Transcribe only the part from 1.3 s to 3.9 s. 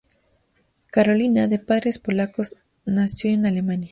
de padres polacos, nació en Alemania.